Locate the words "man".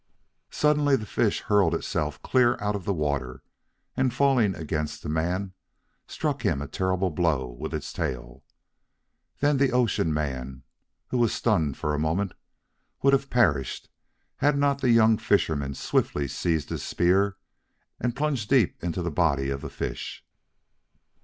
5.09-5.53, 10.11-10.63